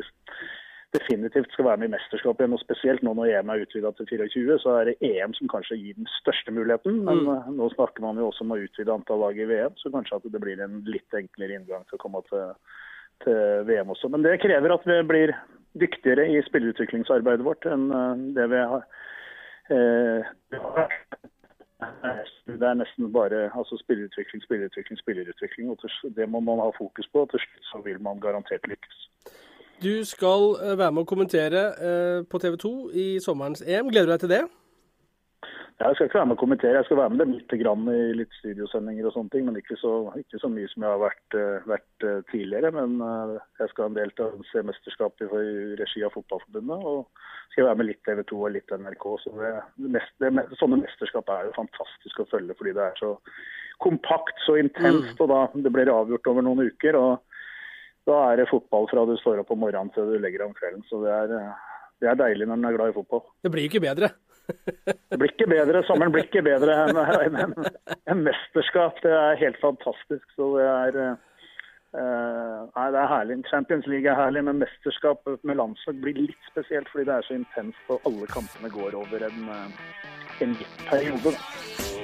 definitivt 0.95 1.51
skal 1.53 1.67
være 1.67 1.81
med 1.81 1.89
i 1.89 1.93
mesterskapet 1.95 2.45
igjen. 2.45 2.55
og 2.55 2.61
Spesielt 2.63 3.03
nå 3.05 3.13
når 3.17 3.33
EM 3.33 3.51
er 3.53 3.65
utvida 3.65 3.91
til 3.97 4.07
24, 4.09 4.57
så 4.63 4.77
er 4.79 4.89
det 4.89 5.09
EM 5.09 5.35
som 5.37 5.51
kanskje 5.51 5.77
gir 5.81 5.97
den 5.99 6.09
største 6.15 6.53
muligheten. 6.55 7.01
Men 7.03 7.23
mm. 7.25 7.31
Eh, 7.35 7.49
nå 7.59 7.69
snakker 7.75 8.05
man 8.05 8.21
jo 8.21 8.29
også 8.29 8.45
om 8.47 8.55
å 8.55 8.61
utvide 8.63 8.95
antall 8.95 9.23
lag 9.25 9.37
i 9.37 9.49
VM, 9.51 9.75
så 9.81 9.91
kanskje 9.93 10.21
at 10.21 10.29
det 10.33 10.43
blir 10.43 10.63
en 10.63 10.79
litt 10.87 11.19
enklere 11.21 11.59
inngang 11.59 11.85
til 11.89 11.99
å 11.99 12.03
komme 12.05 12.23
til, 12.31 12.55
til 13.25 13.67
VM 13.69 13.91
også. 13.95 14.11
Men 14.13 14.25
det 14.25 14.39
krever 14.45 14.75
at 14.75 14.87
vi 14.87 15.01
blir 15.11 15.35
dyktigere 15.79 16.25
i 16.31 16.39
spillerutviklingsarbeidet 16.47 17.45
vårt 17.45 17.67
enn 17.69 17.89
eh, 17.91 18.23
det 18.39 18.47
vi 18.55 18.63
har. 18.73 18.87
Eh, 19.69 20.31
det 22.59 22.67
er 22.69 22.73
nesten 22.73 23.11
bare 23.13 23.47
altså 23.59 23.77
spillerutvikling, 23.83 24.43
spillerutvikling, 24.43 24.99
spillerutvikling. 24.99 25.69
og 25.69 25.77
Det 26.15 26.29
må 26.29 26.39
man 26.39 26.59
ha 26.59 26.69
fokus 26.77 27.07
på. 27.13 27.27
Til 27.31 27.39
slutt 27.39 27.65
så 27.71 27.81
vil 27.85 28.01
man 28.01 28.19
garantert 28.19 28.67
lykkes. 28.67 28.97
Du 29.83 30.05
skal 30.05 30.41
eh, 30.63 30.77
være 30.77 30.91
med 30.91 31.05
å 31.05 31.07
kommentere 31.07 31.61
eh, 31.89 32.17
på 32.27 32.39
TV 32.43 32.57
2 32.59 32.73
i 32.91 33.07
sommerens 33.23 33.63
EM. 33.63 33.91
Gleder 33.91 34.09
du 34.09 34.11
deg 34.11 34.23
til 34.25 34.33
det? 34.33 34.41
Jeg 35.79 35.95
skal 35.95 36.09
ikke 36.09 36.17
være 36.17 36.27
med 36.27 36.35
å 36.35 36.39
kommentere. 36.41 36.75
Jeg 36.75 36.85
skal 36.89 36.97
være 36.99 37.11
med 37.13 37.21
dem 37.21 37.33
litt 37.37 37.53
i 37.55 38.15
litt 38.19 38.33
studiosendinger 38.35 39.05
og 39.07 39.13
sånne 39.15 39.31
ting, 39.31 39.45
men 39.47 39.59
ikke 39.61 39.77
så, 39.79 39.93
ikke 40.19 40.41
så 40.41 40.49
mye 40.51 40.67
som 40.67 40.83
jeg 40.83 40.91
har 40.91 40.99
vært, 40.99 41.37
uh, 41.39 41.69
vært 41.71 42.03
uh, 42.03 42.17
tidligere. 42.33 42.71
Men 42.75 42.97
uh, 42.99 43.37
jeg 43.61 43.71
skal 43.71 43.95
å 43.95 44.27
se 44.49 44.63
mesterskapet 44.67 45.31
i 45.39 45.77
regi 45.79 46.03
av 46.03 46.11
Fotballforbundet. 46.17 46.83
Og 46.83 47.07
skal 47.53 47.69
være 47.69 47.79
med 47.79 47.89
litt 47.93 48.03
TV 48.03 48.25
2 48.27 48.41
og 48.43 48.53
litt 48.57 48.75
NRK. 48.75 49.07
Så 49.23 49.33
det, 49.39 49.53
mest, 49.95 50.13
det, 50.19 50.33
sånne 50.59 50.83
mesterskap 50.83 51.31
er 51.31 51.47
jo 51.47 51.57
fantastisk 51.61 52.19
å 52.19 52.29
følge 52.35 52.59
fordi 52.59 52.75
det 52.75 52.85
er 52.89 52.99
så 52.99 53.15
kompakt, 53.79 54.35
så 54.43 54.59
intenst. 54.59 55.15
Mm. 55.15 55.23
Og 55.23 55.31
da 55.31 55.41
det 55.63 55.75
blir 55.79 55.95
avgjort 55.95 56.31
over 56.33 56.49
noen 56.49 56.67
uker. 56.67 56.99
og 56.99 57.23
da 58.09 58.23
er 58.33 58.41
det 58.41 58.51
fotball 58.51 58.87
fra 58.91 59.07
du 59.07 59.15
står 59.21 59.45
opp 59.45 59.51
om 59.55 59.63
morgenen 59.63 59.91
til 59.95 60.11
du 60.11 60.19
legger 60.19 60.43
deg 60.43 60.49
om 60.51 60.57
kvelden. 60.59 60.83
Så 60.91 60.99
det 61.05 61.13
er, 61.13 61.53
det 62.03 62.11
er 62.11 62.19
deilig 62.19 62.49
når 62.49 62.59
en 62.59 62.67
er 62.67 62.81
glad 62.81 62.91
i 62.91 62.99
fotball. 62.99 63.29
Det 63.45 63.51
blir 63.53 63.69
ikke 63.69 63.87
bedre. 63.87 64.17
Det 64.49 65.17
blir 65.17 65.31
ikke 65.31 65.49
bedre. 65.49 65.83
Sommeren 65.87 66.13
blir 66.13 66.27
ikke 66.27 66.43
bedre 66.45 66.75
enn 66.85 66.99
en, 67.01 67.39
en, 67.43 67.71
en, 68.13 68.21
mesterskap. 68.25 69.01
Det 69.03 69.11
er 69.13 69.41
helt 69.41 69.59
fantastisk. 69.61 70.25
Så 70.35 70.51
det 70.57 70.67
er 70.69 70.99
uh, 71.01 72.65
Nei, 72.75 72.87
det 72.93 73.01
er 73.01 73.13
herlig. 73.13 73.39
Champions 73.49 73.87
League 73.89 74.09
er 74.09 74.19
herlig, 74.19 74.43
men 74.47 74.61
mesterskap 74.63 75.25
med 75.43 75.59
landslag 75.61 76.01
blir 76.03 76.17
litt 76.17 76.51
spesielt 76.51 76.89
fordi 76.93 77.07
det 77.09 77.17
er 77.17 77.29
så 77.29 77.39
intenst 77.39 77.93
og 77.93 78.05
alle 78.09 78.29
kampene 78.29 78.73
går 78.73 78.99
over 78.99 79.25
en, 79.29 79.47
eh, 79.55 79.95
en 80.45 80.59
gitt 80.59 80.85
periode. 80.91 81.33
Da. 81.33 81.98